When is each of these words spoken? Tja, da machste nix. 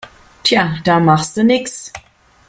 Tja, 0.45 0.63
da 0.87 0.95
machste 1.09 1.43
nix. 1.51 1.75